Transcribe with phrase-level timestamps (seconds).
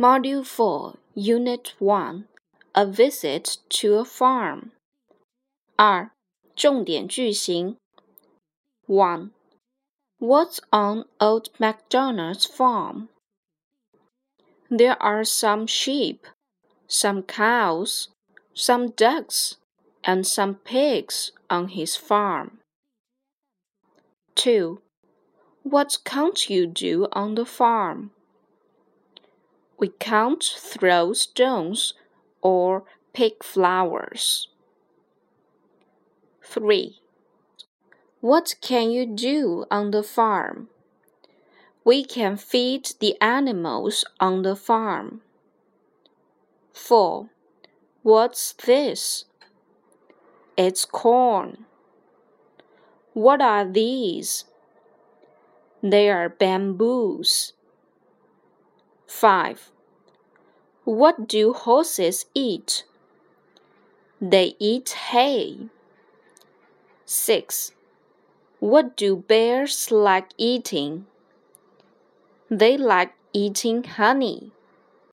[0.00, 2.28] Module 4, Unit 1
[2.74, 4.72] A Visit to a Farm.
[5.76, 6.10] 二、
[6.56, 7.76] 重点句型
[8.86, 9.30] 1.
[10.18, 13.08] What's on Old MacDonald's farm?
[14.70, 16.26] There are some sheep,
[16.86, 18.08] some cows,
[18.54, 19.56] some ducks,
[20.04, 22.60] and some pigs on his farm.
[24.34, 24.80] 2.
[25.62, 28.10] What can't you do on the farm?
[29.79, 31.93] We can't throw stones
[32.41, 32.83] or
[33.13, 34.49] pick flowers.
[36.43, 36.99] 3.
[38.21, 40.69] What can you do on the farm?
[41.83, 45.21] We can feed the animals on the farm.
[46.73, 47.29] 4.
[48.01, 49.25] What's this?
[50.57, 51.65] It's corn.
[53.13, 54.45] What are these?
[55.83, 57.53] They are bamboos.
[59.07, 59.71] 5.
[60.87, 62.85] What do horses eat?
[64.21, 65.67] They eat hay.
[67.03, 67.73] 6.
[68.61, 71.05] What do bears like eating?
[72.49, 74.53] They like eating honey.